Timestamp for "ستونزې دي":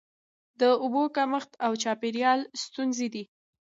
2.63-3.23